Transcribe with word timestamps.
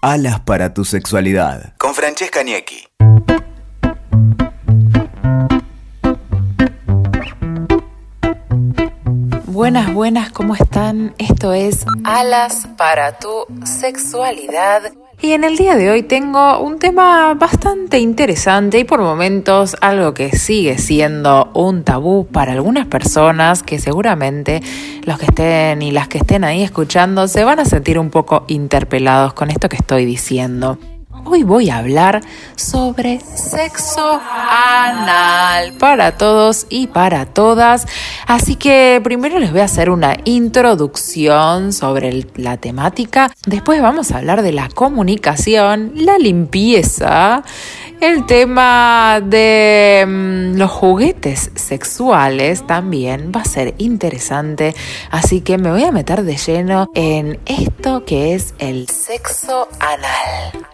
Alas 0.00 0.38
para 0.38 0.72
tu 0.74 0.84
sexualidad. 0.84 1.74
Con 1.76 1.92
Francesca 1.92 2.44
Niecki. 2.44 2.86
Buenas, 9.46 9.92
buenas, 9.92 10.30
¿cómo 10.30 10.54
están? 10.54 11.16
Esto 11.18 11.52
es 11.52 11.84
Alas 12.04 12.68
para 12.76 13.18
tu 13.18 13.44
sexualidad. 13.64 14.92
Y 15.20 15.32
en 15.32 15.42
el 15.42 15.56
día 15.56 15.74
de 15.74 15.90
hoy 15.90 16.04
tengo 16.04 16.60
un 16.60 16.78
tema 16.78 17.34
bastante 17.34 17.98
interesante 17.98 18.78
y 18.78 18.84
por 18.84 19.00
momentos 19.00 19.76
algo 19.80 20.14
que 20.14 20.30
sigue 20.36 20.78
siendo 20.78 21.50
un 21.54 21.82
tabú 21.82 22.28
para 22.28 22.52
algunas 22.52 22.86
personas 22.86 23.64
que 23.64 23.80
seguramente 23.80 24.62
los 25.02 25.18
que 25.18 25.26
estén 25.26 25.82
y 25.82 25.90
las 25.90 26.06
que 26.06 26.18
estén 26.18 26.44
ahí 26.44 26.62
escuchando 26.62 27.26
se 27.26 27.42
van 27.42 27.58
a 27.58 27.64
sentir 27.64 27.98
un 27.98 28.10
poco 28.10 28.44
interpelados 28.46 29.32
con 29.32 29.50
esto 29.50 29.68
que 29.68 29.76
estoy 29.76 30.04
diciendo. 30.04 30.78
Hoy 31.24 31.42
voy 31.42 31.70
a 31.70 31.78
hablar 31.78 32.20
sobre 32.56 33.20
sexo 33.20 34.20
anal 34.50 35.72
para 35.74 36.16
todos 36.16 36.66
y 36.68 36.86
para 36.86 37.26
todas. 37.26 37.86
Así 38.26 38.56
que 38.56 39.00
primero 39.02 39.38
les 39.38 39.50
voy 39.50 39.60
a 39.60 39.64
hacer 39.64 39.90
una 39.90 40.16
introducción 40.24 41.72
sobre 41.72 42.26
la 42.36 42.56
temática. 42.56 43.30
Después 43.46 43.82
vamos 43.82 44.12
a 44.12 44.18
hablar 44.18 44.42
de 44.42 44.52
la 44.52 44.68
comunicación, 44.68 45.92
la 45.94 46.18
limpieza 46.18 47.42
el 48.00 48.26
tema 48.26 49.20
de 49.20 50.04
mm, 50.06 50.56
los 50.56 50.70
juguetes 50.70 51.50
sexuales 51.56 52.64
también 52.64 53.32
va 53.34 53.40
a 53.40 53.44
ser 53.44 53.74
interesante, 53.78 54.74
así 55.10 55.40
que 55.40 55.58
me 55.58 55.72
voy 55.72 55.82
a 55.82 55.90
meter 55.90 56.22
de 56.22 56.36
lleno 56.36 56.88
en 56.94 57.40
esto 57.46 58.04
que 58.04 58.34
es 58.34 58.54
el 58.60 58.88
sexo 58.88 59.68
anal. 59.80 60.64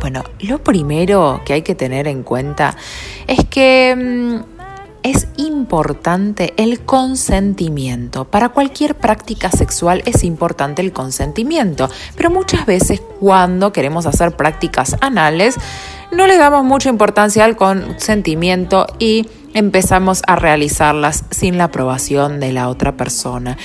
Bueno, 0.00 0.22
lo 0.38 0.62
primero 0.62 1.42
que 1.44 1.54
hay 1.54 1.62
que 1.62 1.74
tener 1.74 2.06
en 2.06 2.22
cuenta 2.22 2.76
es 3.26 3.44
que 3.46 3.96
mm, 3.96 4.60
es 5.02 5.26
importante 5.38 6.54
el 6.56 6.80
consentimiento. 6.80 8.26
Para 8.26 8.50
cualquier 8.50 8.94
práctica 8.94 9.50
sexual 9.50 10.02
es 10.06 10.22
importante 10.22 10.82
el 10.82 10.92
consentimiento, 10.92 11.90
pero 12.16 12.30
muchas 12.30 12.64
veces 12.64 13.02
cuando 13.18 13.72
queremos 13.72 14.06
hacer 14.06 14.36
prácticas 14.36 14.96
anales 15.00 15.56
no 16.12 16.28
le 16.28 16.36
damos 16.36 16.64
mucha 16.64 16.90
importancia 16.90 17.44
al 17.44 17.56
consentimiento 17.56 18.86
y 19.00 19.28
empezamos 19.54 20.22
a 20.28 20.36
realizarlas 20.36 21.24
sin 21.30 21.58
la 21.58 21.64
aprobación 21.64 22.38
de 22.38 22.52
la 22.52 22.68
otra 22.68 22.96
persona. 22.96 23.56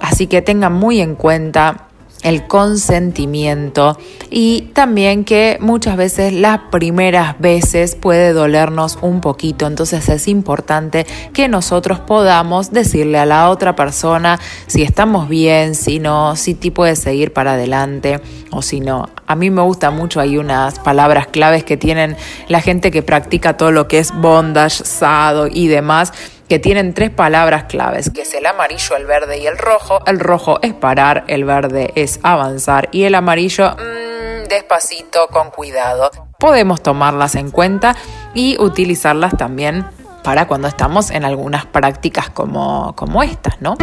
Así 0.00 0.26
que 0.26 0.42
tengan 0.42 0.72
muy 0.72 1.00
en 1.00 1.14
cuenta 1.14 1.88
el 2.22 2.46
consentimiento 2.46 3.96
y 4.30 4.70
también 4.72 5.24
que 5.24 5.58
muchas 5.60 5.96
veces 5.96 6.32
las 6.32 6.58
primeras 6.70 7.38
veces 7.38 7.94
puede 7.94 8.32
dolernos 8.32 8.98
un 9.02 9.20
poquito, 9.20 9.66
entonces 9.66 10.08
es 10.08 10.26
importante 10.28 11.06
que 11.32 11.48
nosotros 11.48 12.00
podamos 12.00 12.72
decirle 12.72 13.18
a 13.18 13.26
la 13.26 13.50
otra 13.50 13.76
persona 13.76 14.38
si 14.66 14.82
estamos 14.82 15.28
bien, 15.28 15.74
si 15.74 16.00
no, 16.00 16.34
si 16.36 16.54
ti 16.54 16.70
puedes 16.70 16.98
seguir 16.98 17.32
para 17.32 17.52
adelante 17.52 18.20
o 18.50 18.62
si 18.62 18.80
no. 18.80 19.17
A 19.28 19.34
mí 19.34 19.50
me 19.50 19.60
gusta 19.60 19.90
mucho, 19.90 20.20
hay 20.20 20.38
unas 20.38 20.78
palabras 20.78 21.26
claves 21.26 21.62
que 21.62 21.76
tienen 21.76 22.16
la 22.48 22.62
gente 22.62 22.90
que 22.90 23.02
practica 23.02 23.58
todo 23.58 23.70
lo 23.70 23.86
que 23.86 23.98
es 23.98 24.10
bondage, 24.12 24.84
sado 24.84 25.46
y 25.46 25.68
demás 25.68 26.14
que 26.48 26.58
tienen 26.58 26.94
tres 26.94 27.10
palabras 27.10 27.64
claves, 27.64 28.08
que 28.08 28.22
es 28.22 28.32
el 28.32 28.46
amarillo, 28.46 28.96
el 28.96 29.04
verde 29.04 29.38
y 29.38 29.46
el 29.46 29.58
rojo. 29.58 30.00
El 30.06 30.18
rojo 30.18 30.58
es 30.62 30.72
parar, 30.72 31.24
el 31.28 31.44
verde 31.44 31.92
es 31.94 32.20
avanzar 32.22 32.88
y 32.90 33.04
el 33.04 33.14
amarillo 33.14 33.72
mmm, 33.72 34.48
despacito, 34.48 35.28
con 35.28 35.50
cuidado. 35.50 36.10
Podemos 36.38 36.82
tomarlas 36.82 37.34
en 37.34 37.50
cuenta 37.50 37.96
y 38.32 38.56
utilizarlas 38.58 39.36
también 39.36 39.84
para 40.24 40.46
cuando 40.46 40.68
estamos 40.68 41.10
en 41.10 41.26
algunas 41.26 41.66
prácticas 41.66 42.30
como, 42.30 42.94
como 42.96 43.22
estas, 43.22 43.60
¿no? 43.60 43.76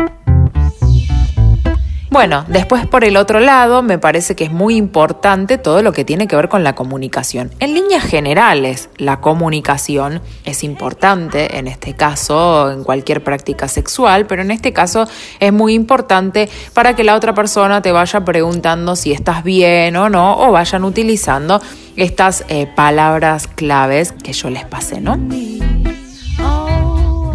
Bueno, 2.15 2.45
después 2.47 2.87
por 2.87 3.03
el 3.03 3.17
otro 3.17 3.41
lado, 3.41 3.83
me 3.83 3.99
parece 3.99 4.37
que 4.37 4.45
es 4.45 4.51
muy 4.51 4.77
importante 4.77 5.57
todo 5.57 5.81
lo 5.81 5.91
que 5.91 6.05
tiene 6.05 6.29
que 6.29 6.37
ver 6.37 6.47
con 6.47 6.63
la 6.63 6.73
comunicación. 6.73 7.51
En 7.59 7.73
líneas 7.73 8.05
generales, 8.05 8.87
la 8.95 9.19
comunicación 9.19 10.21
es 10.45 10.63
importante, 10.63 11.57
en 11.57 11.67
este 11.67 11.93
caso, 11.93 12.71
en 12.71 12.85
cualquier 12.85 13.21
práctica 13.21 13.67
sexual, 13.67 14.27
pero 14.27 14.43
en 14.43 14.51
este 14.51 14.71
caso 14.71 15.09
es 15.41 15.51
muy 15.51 15.73
importante 15.73 16.49
para 16.73 16.95
que 16.95 17.03
la 17.03 17.15
otra 17.15 17.35
persona 17.35 17.81
te 17.81 17.91
vaya 17.91 18.23
preguntando 18.23 18.95
si 18.95 19.11
estás 19.11 19.43
bien 19.43 19.97
o 19.97 20.09
no, 20.09 20.39
o 20.39 20.53
vayan 20.53 20.85
utilizando 20.85 21.61
estas 21.97 22.45
eh, 22.47 22.65
palabras 22.65 23.47
claves 23.47 24.13
que 24.13 24.31
yo 24.31 24.49
les 24.49 24.63
pasé, 24.63 25.01
¿no? 25.01 25.17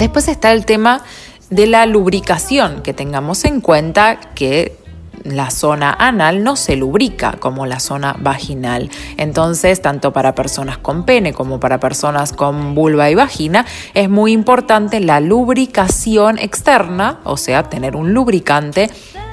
Después 0.01 0.29
está 0.29 0.51
el 0.53 0.65
tema 0.65 1.03
de 1.51 1.67
la 1.67 1.85
lubricación, 1.87 2.83
que 2.83 2.95
tengamos 2.95 3.45
en 3.45 3.61
cuenta 3.61 4.19
que 4.35 4.77
la 5.25 5.51
zona 5.51 5.93
anal 5.93 6.43
no 6.43 6.57
se 6.57 6.77
lubrica 6.77 7.33
como 7.39 7.67
la 7.67 7.81
zona 7.81 8.17
vaginal. 8.19 8.91
Entonces, 9.17 9.83
tanto 9.83 10.13
para 10.13 10.35
personas 10.35 10.79
con 10.79 11.05
pene 11.05 11.33
como 11.33 11.61
para 11.61 11.79
personas 11.79 12.33
con 12.33 12.75
vulva 12.75 13.11
y 13.11 13.15
vagina, 13.15 13.67
es 13.95 14.09
muy 14.09 14.33
importante 14.33 15.01
la 15.01 15.21
lubricación 15.21 16.39
externa, 16.39 17.19
o 17.25 17.37
sea, 17.37 17.65
tener 17.65 17.97
un 17.97 18.15
lubricante 18.15 18.91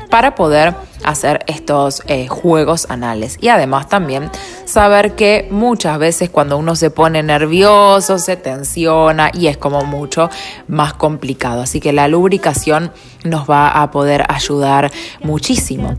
para 0.10 0.36
poder 0.36 0.74
hacer 1.04 1.44
estos 1.48 2.04
eh, 2.08 2.28
juegos 2.28 2.88
anales. 2.90 3.38
Y 3.42 3.50
además 3.50 3.88
también 3.88 4.30
saber 4.66 5.16
que 5.16 5.48
muchas 5.52 6.00
veces 6.00 6.30
cuando 6.30 6.58
uno 6.58 6.76
se 6.76 6.90
pone 6.90 7.24
nervioso, 7.24 8.18
se 8.20 8.36
tensiona 8.36 9.32
y 9.34 9.48
es 9.48 9.58
como 9.58 9.84
mucho 9.84 10.30
más 10.68 10.94
complicado. 10.94 11.62
Así 11.62 11.80
que 11.80 11.94
la 11.94 12.08
lubricación 12.08 12.92
nos 13.24 13.50
va 13.50 13.70
a 13.70 13.92
poder 13.92 14.26
ayudar 14.30 14.92
muchísimo. 15.22 15.98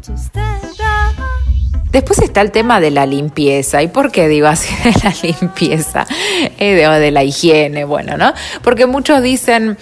Después 1.90 2.19
está 2.19 2.42
el 2.42 2.50
tema 2.50 2.80
de 2.80 2.90
la 2.90 3.06
limpieza. 3.06 3.82
¿Y 3.82 3.88
por 3.88 4.12
qué 4.12 4.28
digo 4.28 4.46
así 4.46 4.75
de 4.84 4.92
la 5.02 5.14
limpieza? 5.22 6.06
Eh, 6.58 6.75
de, 6.75 6.86
de 7.00 7.10
la 7.10 7.25
higiene, 7.25 7.84
bueno, 7.84 8.16
¿no? 8.19 8.32
Porque 8.62 8.86
muchos 8.86 9.22
dicen, 9.22 9.78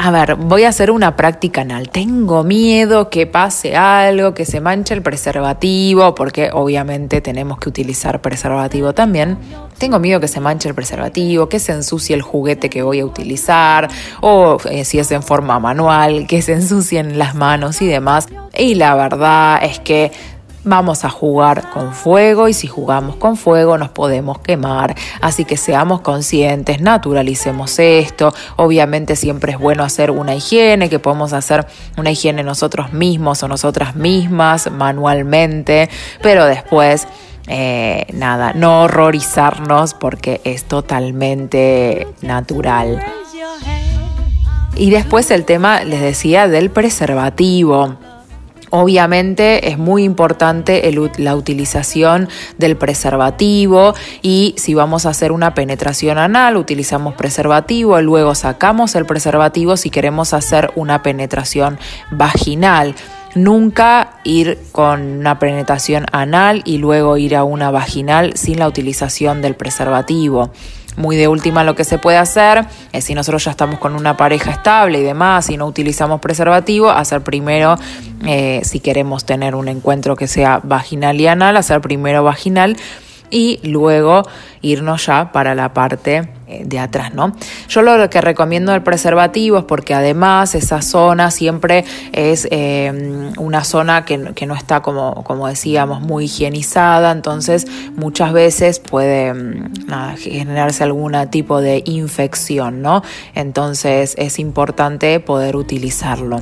a 0.00 0.12
ver, 0.12 0.36
voy 0.36 0.62
a 0.62 0.68
hacer 0.68 0.92
una 0.92 1.16
práctica 1.16 1.62
anal. 1.62 1.90
Tengo 1.90 2.44
miedo 2.44 3.10
que 3.10 3.26
pase 3.26 3.74
algo, 3.74 4.32
que 4.32 4.44
se 4.44 4.60
manche 4.60 4.94
el 4.94 5.02
preservativo, 5.02 6.14
porque 6.14 6.50
obviamente 6.52 7.20
tenemos 7.20 7.58
que 7.58 7.68
utilizar 7.68 8.20
preservativo 8.22 8.94
también. 8.94 9.36
Tengo 9.76 9.98
miedo 9.98 10.20
que 10.20 10.28
se 10.28 10.38
manche 10.38 10.68
el 10.68 10.76
preservativo, 10.76 11.48
que 11.48 11.58
se 11.58 11.72
ensucie 11.72 12.14
el 12.14 12.22
juguete 12.22 12.70
que 12.70 12.82
voy 12.82 13.00
a 13.00 13.04
utilizar, 13.04 13.88
o 14.20 14.58
eh, 14.70 14.84
si 14.84 15.00
es 15.00 15.10
en 15.10 15.24
forma 15.24 15.58
manual, 15.58 16.28
que 16.28 16.42
se 16.42 16.52
ensucien 16.52 17.18
las 17.18 17.34
manos 17.34 17.82
y 17.82 17.88
demás. 17.88 18.28
Y 18.56 18.76
la 18.76 18.94
verdad 18.94 19.58
es 19.64 19.80
que 19.80 20.12
Vamos 20.70 21.06
a 21.06 21.08
jugar 21.08 21.70
con 21.70 21.94
fuego 21.94 22.46
y 22.46 22.52
si 22.52 22.66
jugamos 22.66 23.16
con 23.16 23.38
fuego 23.38 23.78
nos 23.78 23.88
podemos 23.88 24.38
quemar. 24.40 24.94
Así 25.22 25.46
que 25.46 25.56
seamos 25.56 26.02
conscientes, 26.02 26.82
naturalicemos 26.82 27.78
esto. 27.78 28.34
Obviamente 28.56 29.16
siempre 29.16 29.52
es 29.52 29.58
bueno 29.58 29.82
hacer 29.82 30.10
una 30.10 30.34
higiene, 30.34 30.90
que 30.90 30.98
podemos 30.98 31.32
hacer 31.32 31.66
una 31.96 32.10
higiene 32.10 32.42
nosotros 32.42 32.92
mismos 32.92 33.42
o 33.42 33.48
nosotras 33.48 33.96
mismas 33.96 34.70
manualmente, 34.70 35.88
pero 36.22 36.44
después... 36.44 37.08
Eh, 37.50 38.04
nada, 38.12 38.52
no 38.52 38.82
horrorizarnos 38.82 39.94
porque 39.94 40.42
es 40.44 40.64
totalmente 40.64 42.06
natural. 42.20 43.02
Y 44.76 44.90
después 44.90 45.30
el 45.30 45.46
tema, 45.46 45.82
les 45.82 46.02
decía, 46.02 46.46
del 46.46 46.68
preservativo. 46.68 47.96
Obviamente 48.70 49.70
es 49.70 49.78
muy 49.78 50.04
importante 50.04 50.90
la 51.18 51.36
utilización 51.36 52.28
del 52.58 52.76
preservativo 52.76 53.94
y 54.22 54.54
si 54.58 54.74
vamos 54.74 55.06
a 55.06 55.10
hacer 55.10 55.32
una 55.32 55.54
penetración 55.54 56.18
anal 56.18 56.56
utilizamos 56.56 57.14
preservativo, 57.14 58.00
luego 58.00 58.34
sacamos 58.34 58.94
el 58.94 59.06
preservativo 59.06 59.76
si 59.76 59.90
queremos 59.90 60.34
hacer 60.34 60.70
una 60.74 61.02
penetración 61.02 61.78
vaginal. 62.10 62.94
Nunca 63.34 64.18
ir 64.24 64.58
con 64.72 65.02
una 65.18 65.38
penetración 65.38 66.06
anal 66.12 66.62
y 66.64 66.78
luego 66.78 67.18
ir 67.18 67.36
a 67.36 67.44
una 67.44 67.70
vaginal 67.70 68.36
sin 68.36 68.58
la 68.58 68.66
utilización 68.66 69.42
del 69.42 69.54
preservativo 69.54 70.50
muy 70.98 71.16
de 71.16 71.28
última 71.28 71.64
lo 71.64 71.74
que 71.74 71.84
se 71.84 71.96
puede 71.96 72.18
hacer 72.18 72.66
es 72.92 73.04
si 73.04 73.14
nosotros 73.14 73.44
ya 73.44 73.52
estamos 73.52 73.78
con 73.78 73.94
una 73.94 74.16
pareja 74.16 74.50
estable 74.50 75.00
y 75.00 75.02
demás 75.02 75.48
y 75.48 75.56
no 75.56 75.66
utilizamos 75.66 76.20
preservativo, 76.20 76.90
hacer 76.90 77.22
primero, 77.22 77.76
eh, 78.26 78.60
si 78.64 78.80
queremos 78.80 79.24
tener 79.24 79.54
un 79.54 79.68
encuentro 79.68 80.16
que 80.16 80.26
sea 80.26 80.60
vaginal 80.62 81.20
y 81.20 81.26
anal, 81.26 81.56
hacer 81.56 81.80
primero 81.80 82.22
vaginal 82.24 82.76
y 83.30 83.60
luego 83.62 84.22
irnos 84.62 85.06
ya 85.06 85.32
para 85.32 85.54
la 85.54 85.72
parte 85.72 86.28
eh, 86.46 86.62
de 86.64 86.78
atrás, 86.78 87.12
¿no? 87.14 87.36
Yo 87.68 87.82
lo 87.82 88.08
que 88.08 88.20
recomiendo 88.20 88.72
del 88.72 88.82
preservativo 88.82 89.58
es 89.58 89.64
porque 89.64 89.94
además 89.94 90.54
esa 90.54 90.82
zona 90.82 91.30
siempre 91.30 91.84
es 92.12 92.48
eh, 92.50 93.30
una 93.36 93.64
zona 93.64 94.04
que, 94.04 94.16
no 94.16 94.54
está 94.54 94.80
como, 94.80 95.24
como 95.24 95.46
decíamos 95.46 96.00
muy 96.00 96.24
higienizada, 96.24 97.12
entonces 97.12 97.66
muchas 97.96 98.32
veces 98.32 98.80
puede 98.80 99.34
mm, 99.34 99.72
generarse 100.16 100.84
algún 100.84 101.14
tipo 101.30 101.60
de 101.60 101.82
infección, 101.84 102.82
¿no? 102.82 103.02
Entonces 103.34 104.14
es 104.16 104.38
importante 104.38 105.20
poder 105.20 105.56
utilizarlo. 105.56 106.40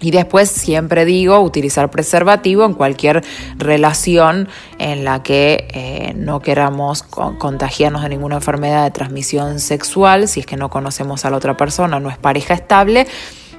Y 0.00 0.10
después 0.10 0.50
siempre 0.50 1.04
digo 1.04 1.40
utilizar 1.40 1.90
preservativo 1.90 2.64
en 2.64 2.74
cualquier 2.74 3.24
relación 3.56 4.48
en 4.78 5.04
la 5.04 5.22
que 5.22 5.68
eh, 5.72 6.12
no 6.14 6.40
queramos 6.40 7.02
contagiarnos 7.02 8.02
de 8.02 8.10
ninguna 8.10 8.36
enfermedad 8.36 8.84
de 8.84 8.90
transmisión 8.90 9.58
sexual, 9.58 10.28
si 10.28 10.40
es 10.40 10.46
que 10.46 10.56
no 10.56 10.68
conocemos 10.68 11.24
a 11.24 11.30
la 11.30 11.38
otra 11.38 11.56
persona, 11.56 11.98
no 11.98 12.10
es 12.10 12.18
pareja 12.18 12.52
estable 12.54 13.06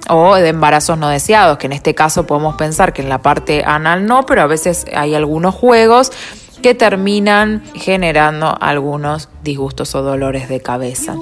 o 0.10 0.36
de 0.36 0.50
embarazos 0.50 0.98
no 0.98 1.10
deseados, 1.10 1.57
que 1.57 1.68
en 1.68 1.74
este 1.74 1.95
caso 1.95 2.25
podemos 2.25 2.56
pensar 2.56 2.94
que 2.94 3.01
en 3.01 3.10
la 3.10 3.22
parte 3.22 3.63
anal 3.66 4.06
no, 4.06 4.25
pero 4.25 4.42
a 4.42 4.48
veces 4.48 4.86
hay 4.95 5.16
algunos 5.16 5.56
juegos 5.56 6.12
que 6.62 6.74
terminan 6.74 7.63
generando 7.75 8.57
algunos 8.60 9.30
disgustos 9.44 9.95
o 9.95 10.01
dolores 10.01 10.50
de 10.50 10.60
cabeza. 10.60 11.16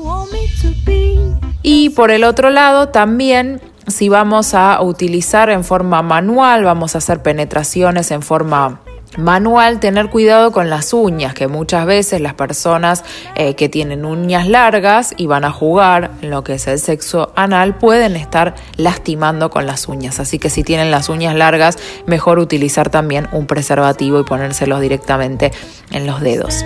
Y 1.61 1.89
por 1.89 2.11
el 2.11 2.23
otro 2.23 2.49
lado, 2.49 2.89
también 2.89 3.61
si 3.87 4.09
vamos 4.09 4.53
a 4.53 4.81
utilizar 4.81 5.49
en 5.49 5.63
forma 5.63 6.01
manual, 6.01 6.63
vamos 6.63 6.95
a 6.95 6.99
hacer 6.99 7.21
penetraciones 7.21 8.11
en 8.11 8.21
forma 8.21 8.81
manual, 9.17 9.79
tener 9.79 10.09
cuidado 10.09 10.51
con 10.51 10.69
las 10.69 10.93
uñas, 10.93 11.33
que 11.33 11.47
muchas 11.47 11.85
veces 11.85 12.21
las 12.21 12.33
personas 12.33 13.03
eh, 13.35 13.55
que 13.55 13.69
tienen 13.69 14.05
uñas 14.05 14.47
largas 14.47 15.13
y 15.17 15.27
van 15.27 15.45
a 15.45 15.51
jugar 15.51 16.11
en 16.21 16.31
lo 16.31 16.43
que 16.43 16.55
es 16.55 16.67
el 16.67 16.79
sexo 16.79 17.31
anal 17.35 17.77
pueden 17.77 18.15
estar 18.15 18.55
lastimando 18.77 19.49
con 19.49 19.65
las 19.65 19.87
uñas. 19.87 20.19
Así 20.19 20.39
que 20.39 20.49
si 20.49 20.63
tienen 20.63 20.91
las 20.91 21.09
uñas 21.09 21.35
largas, 21.35 21.77
mejor 22.05 22.39
utilizar 22.39 22.89
también 22.89 23.27
un 23.31 23.47
preservativo 23.47 24.19
y 24.19 24.23
ponérselos 24.23 24.81
directamente 24.81 25.51
en 25.91 26.05
los 26.07 26.21
dedos. 26.21 26.65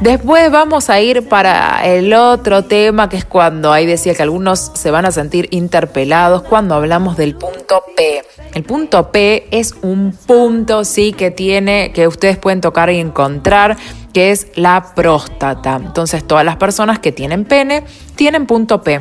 Después 0.00 0.50
vamos 0.50 0.90
a 0.90 1.00
ir 1.00 1.26
para 1.26 1.80
el 1.86 2.12
otro 2.12 2.64
tema 2.64 3.08
que 3.08 3.16
es 3.16 3.24
cuando 3.24 3.72
ahí 3.72 3.86
decía 3.86 4.14
que 4.14 4.22
algunos 4.22 4.70
se 4.74 4.90
van 4.90 5.06
a 5.06 5.10
sentir 5.10 5.48
interpelados 5.52 6.42
cuando 6.42 6.74
hablamos 6.74 7.16
del 7.16 7.34
punto 7.34 7.82
P. 7.96 8.22
El 8.52 8.62
punto 8.62 9.10
P 9.10 9.48
es 9.50 9.74
un 9.80 10.12
punto 10.12 10.84
sí 10.84 11.14
que 11.14 11.30
tiene 11.30 11.92
que 11.92 12.06
ustedes 12.08 12.36
pueden 12.36 12.60
tocar 12.60 12.90
y 12.90 12.98
encontrar 12.98 13.78
que 14.12 14.32
es 14.32 14.48
la 14.54 14.92
próstata. 14.94 15.76
Entonces 15.76 16.26
todas 16.26 16.44
las 16.44 16.56
personas 16.56 16.98
que 16.98 17.10
tienen 17.12 17.46
pene 17.46 17.82
tienen 18.16 18.44
punto 18.44 18.82
P. 18.82 19.00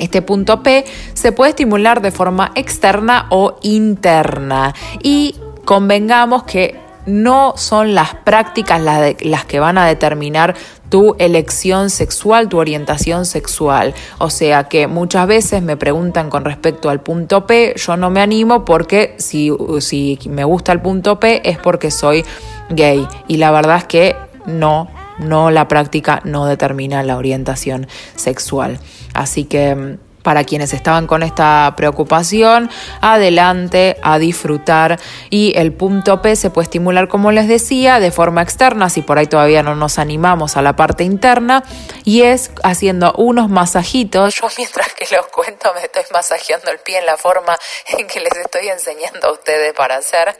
Este 0.00 0.22
punto 0.22 0.64
P 0.64 0.84
se 1.14 1.30
puede 1.30 1.50
estimular 1.50 2.02
de 2.02 2.10
forma 2.10 2.50
externa 2.56 3.26
o 3.30 3.58
interna 3.62 4.74
y 5.04 5.36
convengamos 5.64 6.42
que 6.42 6.81
no 7.06 7.54
son 7.56 7.94
las 7.94 8.14
prácticas 8.14 8.80
las, 8.80 9.44
que 9.44 9.60
van 9.60 9.78
a 9.78 9.86
determinar 9.86 10.54
tu 10.88 11.16
elección 11.18 11.90
sexual, 11.90 12.48
tu 12.48 12.58
orientación 12.58 13.24
sexual. 13.26 13.94
O 14.18 14.30
sea 14.30 14.64
que 14.64 14.86
muchas 14.86 15.26
veces 15.26 15.62
me 15.62 15.76
preguntan 15.76 16.30
con 16.30 16.44
respecto 16.44 16.90
al 16.90 17.00
punto 17.00 17.46
P, 17.46 17.74
yo 17.76 17.96
no 17.96 18.10
me 18.10 18.20
animo 18.20 18.64
porque 18.64 19.14
si, 19.18 19.50
si 19.80 20.18
me 20.28 20.44
gusta 20.44 20.72
el 20.72 20.80
punto 20.80 21.18
P 21.18 21.48
es 21.48 21.58
porque 21.58 21.90
soy 21.90 22.24
gay. 22.70 23.06
Y 23.26 23.38
la 23.38 23.50
verdad 23.50 23.78
es 23.78 23.84
que 23.84 24.16
no, 24.46 24.88
no 25.18 25.50
la 25.50 25.68
práctica 25.68 26.20
no 26.24 26.46
determina 26.46 27.02
la 27.02 27.16
orientación 27.16 27.86
sexual. 28.16 28.78
Así 29.14 29.44
que 29.44 29.98
para 30.22 30.44
quienes 30.44 30.72
estaban 30.72 31.06
con 31.06 31.22
esta 31.22 31.74
preocupación, 31.76 32.70
adelante 33.00 33.96
a 34.02 34.18
disfrutar 34.18 34.98
y 35.30 35.52
el 35.56 35.72
punto 35.72 36.22
P 36.22 36.36
se 36.36 36.50
puede 36.50 36.64
estimular, 36.64 37.08
como 37.08 37.32
les 37.32 37.48
decía, 37.48 38.00
de 38.00 38.10
forma 38.10 38.42
externa, 38.42 38.90
si 38.90 39.02
por 39.02 39.18
ahí 39.18 39.26
todavía 39.26 39.62
no 39.62 39.74
nos 39.74 39.98
animamos 39.98 40.56
a 40.56 40.62
la 40.62 40.76
parte 40.76 41.04
interna, 41.04 41.64
y 42.04 42.22
es 42.22 42.50
haciendo 42.62 43.12
unos 43.16 43.48
masajitos. 43.48 44.34
Yo 44.34 44.48
mientras 44.56 44.94
que 44.94 45.06
los 45.14 45.26
cuento 45.26 45.72
me 45.74 45.82
estoy 45.82 46.04
masajeando 46.12 46.70
el 46.70 46.78
pie 46.78 46.98
en 46.98 47.06
la 47.06 47.16
forma 47.16 47.56
en 47.98 48.06
que 48.06 48.20
les 48.20 48.36
estoy 48.36 48.68
enseñando 48.68 49.28
a 49.28 49.32
ustedes 49.32 49.72
para 49.74 49.96
hacer. 49.96 50.38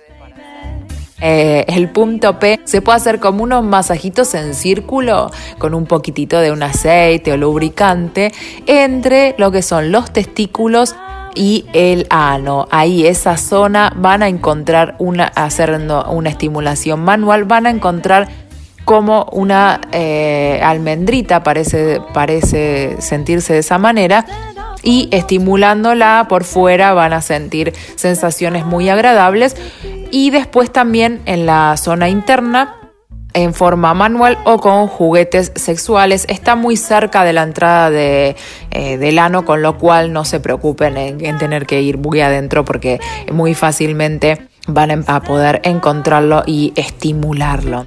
Eh, 1.24 1.64
el 1.69 1.88
punto 1.88 2.40
P 2.40 2.60
se 2.64 2.82
puede 2.82 2.96
hacer 2.96 3.20
como 3.20 3.44
unos 3.44 3.64
masajitos 3.64 4.34
en 4.34 4.54
círculo 4.54 5.30
con 5.58 5.72
un 5.72 5.86
poquitito 5.86 6.40
de 6.40 6.50
un 6.50 6.64
aceite 6.64 7.32
o 7.32 7.36
lubricante 7.36 8.32
entre 8.66 9.36
lo 9.38 9.52
que 9.52 9.62
son 9.62 9.92
los 9.92 10.12
testículos 10.12 10.96
y 11.36 11.64
el 11.72 12.08
ano. 12.10 12.66
Ahí 12.70 13.06
esa 13.06 13.36
zona 13.36 13.92
van 13.96 14.22
a 14.22 14.28
encontrar 14.28 14.96
una, 14.98 15.26
haciendo 15.26 16.04
una 16.10 16.28
estimulación 16.28 17.00
manual, 17.00 17.44
van 17.44 17.66
a 17.66 17.70
encontrar 17.70 18.28
como 18.84 19.25
una 19.32 19.80
eh, 19.92 20.60
almendrita, 20.62 21.42
parece, 21.44 22.00
parece 22.12 22.96
sentirse 23.00 23.52
de 23.52 23.60
esa 23.60 23.78
manera, 23.78 24.26
y 24.82 25.08
estimulándola 25.12 26.26
por 26.29 26.44
fuera 26.44 26.93
van 26.93 27.12
a 27.12 27.23
sentir 27.23 27.73
sensaciones 27.96 28.67
muy 28.67 28.88
agradables 28.88 29.56
y 30.11 30.31
después 30.31 30.73
también 30.73 31.20
en 31.26 31.46
la 31.46 31.76
zona 31.76 32.08
interna 32.08 32.76
en 33.34 33.55
forma 33.55 33.94
manual 33.94 34.38
o 34.44 34.58
con 34.58 34.87
juguetes 34.88 35.52
sexuales. 35.55 36.26
Está 36.29 36.56
muy 36.56 36.76
cerca 36.76 37.25
de 37.25 37.32
la 37.32 37.43
entrada 37.43 37.90
de, 37.90 38.37
eh, 38.70 38.99
del 38.99 39.19
ano, 39.19 39.44
con 39.44 39.62
lo 39.62 39.79
cual 39.79 40.12
no 40.12 40.25
se 40.25 40.40
preocupen 40.40 40.96
en, 40.96 41.38
tener 41.38 41.67
que 41.67 41.81
ir 41.81 41.99
muy 41.99 42.20
adentro 42.20 42.64
porque 42.64 43.00
muy 43.32 43.55
fácilmente 43.55 44.49
van 44.67 45.05
a 45.06 45.20
poder 45.23 45.61
encontrarlo 45.64 46.43
y 46.46 46.73
estimularlo. 46.76 47.87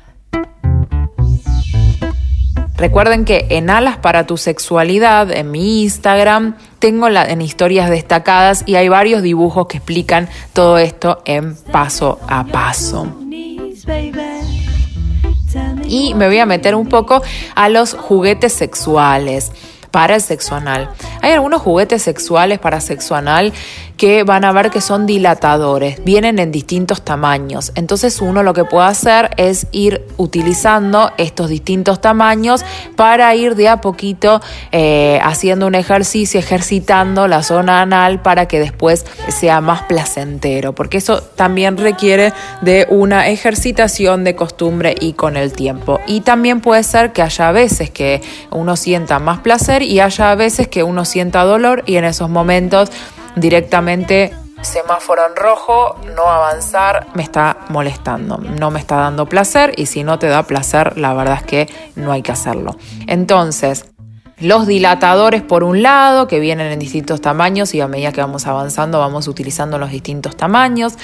Recuerden 2.78 3.24
que 3.24 3.48
en 3.52 3.70
Alas 3.70 3.98
para 3.98 4.26
tu 4.28 4.36
sexualidad, 4.36 5.32
en 5.32 5.50
mi 5.50 5.84
Instagram, 5.84 6.58
tengo 6.86 7.08
en 7.08 7.42
historias 7.42 7.90
destacadas 7.90 8.62
y 8.68 8.76
hay 8.76 8.90
varios 8.90 9.24
dibujos 9.24 9.66
que 9.66 9.78
explican 9.78 10.30
todo 10.54 10.78
esto 10.78 11.24
en 11.26 11.56
paso 11.56 12.20
a 12.28 12.44
paso. 12.46 13.08
Y 15.88 16.14
me 16.14 16.28
voy 16.28 16.38
a 16.38 16.46
meter 16.46 16.76
un 16.76 16.88
poco 16.88 17.24
a 17.56 17.70
los 17.70 17.96
juguetes 17.96 18.54
sexuales 18.54 19.52
para 19.96 20.16
el 20.16 20.22
sexo 20.22 20.56
anal. 20.56 20.90
Hay 21.22 21.32
algunos 21.32 21.62
juguetes 21.62 22.02
sexuales 22.02 22.60
para 22.60 22.82
sexo 22.82 23.16
anal 23.16 23.54
que 23.96 24.24
van 24.24 24.44
a 24.44 24.52
ver 24.52 24.72
que 24.72 24.82
son 24.82 25.06
dilatadores, 25.06 26.04
vienen 26.04 26.38
en 26.38 26.52
distintos 26.52 27.04
tamaños. 27.04 27.72
Entonces 27.76 28.20
uno 28.20 28.44
lo 28.44 28.54
que 28.54 28.66
puede 28.66 28.88
hacer 28.88 29.32
es 29.38 29.68
ir 29.72 30.06
utilizando 30.18 31.14
estos 31.18 31.48
distintos 31.48 32.02
tamaños 32.02 32.66
para 32.98 33.34
ir 33.36 33.56
de 33.56 33.70
a 33.70 33.80
poquito 33.80 34.42
eh, 34.74 35.22
haciendo 35.24 35.66
un 35.68 35.76
ejercicio, 35.76 36.42
ejercitando 36.42 37.30
la 37.30 37.42
zona 37.42 37.82
anal 37.82 38.22
para 38.22 38.50
que 38.50 38.60
después 38.60 39.06
sea 39.30 39.62
más 39.62 39.84
placentero, 39.84 40.76
porque 40.76 40.98
eso 40.98 41.22
también 41.22 41.78
requiere 41.78 42.34
de 42.62 42.86
una 42.90 43.30
ejercitación 43.30 44.26
de 44.26 44.36
costumbre 44.36 44.94
y 45.00 45.14
con 45.14 45.38
el 45.38 45.54
tiempo. 45.54 46.02
Y 46.06 46.20
también 46.20 46.60
puede 46.60 46.84
ser 46.84 47.14
que 47.14 47.22
haya 47.22 47.54
veces 47.54 47.92
que 47.92 48.22
uno 48.52 48.76
sienta 48.76 49.20
más 49.20 49.40
placer 49.40 49.85
y 49.86 50.00
haya 50.00 50.36
veces 50.36 50.68
que 50.68 50.84
uno 50.84 51.06
sienta 51.06 51.44
dolor 51.44 51.84
y 51.86 51.98
en 51.98 52.06
esos 52.06 52.30
momentos 52.30 52.92
directamente 53.36 54.34
semáforo 54.62 55.22
en 55.28 55.36
rojo, 55.36 55.96
no 56.16 56.24
avanzar, 56.24 57.08
me 57.14 57.24
está 57.24 57.58
molestando, 57.70 58.38
no 58.38 58.72
me 58.72 58.80
está 58.80 58.98
dando 58.98 59.28
placer 59.28 59.74
y 59.78 59.86
si 59.86 60.04
no 60.04 60.20
te 60.20 60.28
da 60.28 60.44
placer, 60.44 60.98
la 60.98 61.14
verdad 61.14 61.38
es 61.38 61.44
que 61.44 61.70
no 61.96 62.12
hay 62.12 62.22
que 62.22 62.32
hacerlo. 62.32 62.76
Entonces, 63.08 63.86
los 64.40 64.68
dilatadores 64.68 65.42
por 65.44 65.64
un 65.64 65.82
lado, 65.82 66.28
que 66.28 66.40
vienen 66.40 66.72
en 66.72 66.80
distintos 66.80 67.22
tamaños 67.22 67.74
y 67.74 67.82
a 67.82 67.88
medida 67.88 68.12
que 68.12 68.22
vamos 68.22 68.48
avanzando 68.48 69.00
vamos 69.00 69.28
utilizando 69.28 69.78
los 69.78 69.92
distintos 69.92 70.36
tamaños. 70.36 70.96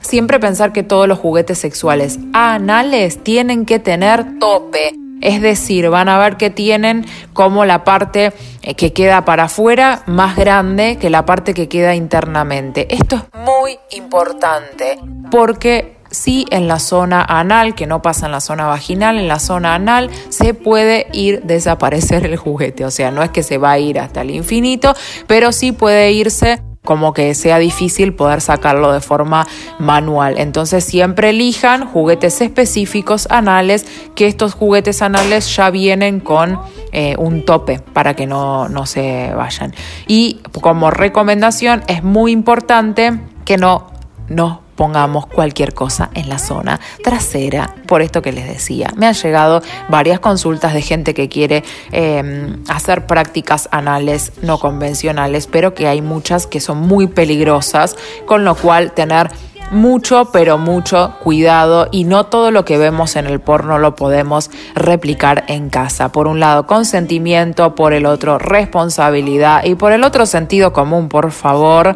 Siempre 0.00 0.40
pensar 0.40 0.72
que 0.72 0.82
todos 0.82 1.06
los 1.06 1.18
juguetes 1.18 1.58
sexuales 1.58 2.18
anales 2.32 3.22
tienen 3.22 3.66
que 3.66 3.78
tener 3.78 4.38
tope. 4.40 5.01
Es 5.22 5.40
decir, 5.40 5.88
van 5.88 6.08
a 6.08 6.18
ver 6.18 6.36
que 6.36 6.50
tienen 6.50 7.06
como 7.32 7.64
la 7.64 7.84
parte 7.84 8.32
eh, 8.62 8.74
que 8.74 8.92
queda 8.92 9.24
para 9.24 9.44
afuera 9.44 10.02
más 10.06 10.36
grande 10.36 10.98
que 11.00 11.08
la 11.08 11.24
parte 11.24 11.54
que 11.54 11.68
queda 11.68 11.94
internamente. 11.94 12.94
Esto 12.94 13.16
es 13.16 13.22
muy 13.46 13.78
importante 13.92 14.98
porque 15.30 15.96
si 16.10 16.44
en 16.50 16.68
la 16.68 16.78
zona 16.78 17.24
anal, 17.26 17.74
que 17.74 17.86
no 17.86 18.02
pasa 18.02 18.26
en 18.26 18.32
la 18.32 18.40
zona 18.40 18.66
vaginal, 18.66 19.18
en 19.18 19.28
la 19.28 19.38
zona 19.38 19.74
anal 19.74 20.10
se 20.28 20.54
puede 20.54 21.06
ir 21.12 21.42
desaparecer 21.42 22.26
el 22.26 22.36
juguete. 22.36 22.84
O 22.84 22.90
sea, 22.90 23.10
no 23.10 23.22
es 23.22 23.30
que 23.30 23.42
se 23.42 23.58
va 23.58 23.72
a 23.72 23.78
ir 23.78 23.98
hasta 23.98 24.20
el 24.20 24.30
infinito, 24.30 24.94
pero 25.26 25.52
sí 25.52 25.72
puede 25.72 26.12
irse 26.12 26.60
como 26.84 27.12
que 27.12 27.34
sea 27.34 27.58
difícil 27.58 28.14
poder 28.14 28.40
sacarlo 28.40 28.92
de 28.92 29.00
forma 29.00 29.46
manual. 29.78 30.34
Entonces 30.38 30.84
siempre 30.84 31.30
elijan 31.30 31.86
juguetes 31.86 32.40
específicos 32.40 33.28
anales, 33.30 33.86
que 34.14 34.26
estos 34.26 34.54
juguetes 34.54 35.02
anales 35.02 35.54
ya 35.54 35.70
vienen 35.70 36.20
con 36.20 36.58
eh, 36.92 37.14
un 37.18 37.44
tope 37.44 37.80
para 37.92 38.14
que 38.14 38.26
no, 38.26 38.68
no 38.68 38.86
se 38.86 39.32
vayan. 39.34 39.74
Y 40.06 40.40
como 40.60 40.90
recomendación 40.90 41.82
es 41.86 42.02
muy 42.02 42.32
importante 42.32 43.20
que 43.44 43.58
no, 43.58 43.92
no 44.28 44.61
pongamos 44.82 45.26
cualquier 45.26 45.74
cosa 45.74 46.10
en 46.12 46.28
la 46.28 46.40
zona 46.40 46.80
trasera, 47.04 47.72
por 47.86 48.02
esto 48.02 48.20
que 48.20 48.32
les 48.32 48.48
decía. 48.48 48.88
Me 48.96 49.06
han 49.06 49.14
llegado 49.14 49.62
varias 49.88 50.18
consultas 50.18 50.74
de 50.74 50.82
gente 50.82 51.14
que 51.14 51.28
quiere 51.28 51.62
em, 51.92 52.64
hacer 52.66 53.06
prácticas 53.06 53.68
anales 53.70 54.32
no 54.42 54.58
convencionales, 54.58 55.46
pero 55.46 55.72
que 55.72 55.86
hay 55.86 56.02
muchas 56.02 56.48
que 56.48 56.58
son 56.58 56.78
muy 56.78 57.06
peligrosas, 57.06 57.94
con 58.26 58.44
lo 58.44 58.56
cual 58.56 58.90
tener 58.90 59.30
mucho, 59.70 60.30
pero 60.32 60.58
mucho 60.58 61.14
cuidado 61.22 61.86
y 61.92 62.02
no 62.02 62.26
todo 62.26 62.50
lo 62.50 62.64
que 62.64 62.76
vemos 62.76 63.14
en 63.14 63.26
el 63.26 63.38
porno 63.38 63.78
lo 63.78 63.94
podemos 63.94 64.50
replicar 64.74 65.44
en 65.46 65.70
casa. 65.70 66.10
Por 66.10 66.26
un 66.26 66.40
lado, 66.40 66.66
consentimiento, 66.66 67.76
por 67.76 67.92
el 67.92 68.04
otro, 68.04 68.40
responsabilidad 68.40 69.62
y 69.64 69.76
por 69.76 69.92
el 69.92 70.02
otro, 70.02 70.26
sentido 70.26 70.72
común, 70.72 71.08
por 71.08 71.30
favor, 71.30 71.94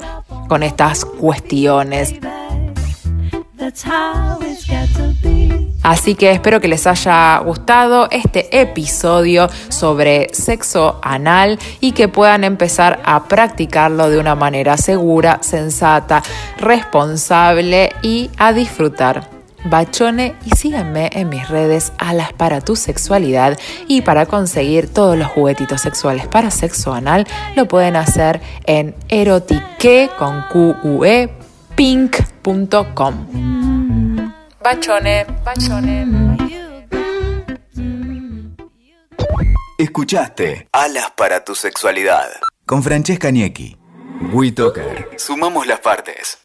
con 0.49 0.62
estas 0.62 1.05
cuestiones. 1.05 2.14
Así 5.82 6.16
que 6.16 6.32
espero 6.32 6.61
que 6.61 6.66
les 6.66 6.87
haya 6.87 7.38
gustado 7.38 8.08
este 8.11 8.61
episodio 8.61 9.49
sobre 9.68 10.28
sexo 10.35 10.99
anal 11.02 11.58
y 11.80 11.92
que 11.92 12.08
puedan 12.08 12.42
empezar 12.42 13.00
a 13.04 13.25
practicarlo 13.28 14.11
de 14.11 14.18
una 14.18 14.35
manera 14.35 14.76
segura, 14.76 15.38
sensata, 15.42 16.25
responsable 16.58 17.92
y 18.02 18.30
a 18.37 18.52
disfrutar. 18.52 19.30
Bachone 19.64 20.35
y 20.44 20.50
síganme 20.56 21.11
en 21.12 21.28
mis 21.28 21.49
redes 21.49 21.92
Alas 21.99 22.32
para 22.32 22.61
tu 22.61 22.76
sexualidad 22.76 23.58
y 23.88 24.02
para 24.02 24.26
conseguir 24.26 24.92
todos 24.92 25.16
los 25.16 25.28
juguetitos 25.28 25.80
sexuales 25.80 26.26
para 26.26 26.50
sexo 26.50 26.92
anal 26.92 27.26
lo 27.54 27.66
pueden 27.66 27.96
hacer 27.96 28.40
en 28.64 28.94
erotique 29.08 30.11
con 30.18 30.44
QUE 30.52 31.30
pink.com. 32.46 34.32
Bachone, 34.62 35.26
bachone. 35.44 36.06
Escuchaste 39.78 40.68
Alas 40.72 41.12
para 41.16 41.44
tu 41.44 41.54
sexualidad 41.54 42.30
con 42.64 42.82
Francesca 42.82 43.30
Niecki. 43.30 43.76
WeToker. 44.32 45.10
Sumamos 45.16 45.66
las 45.66 45.80
partes. 45.80 46.38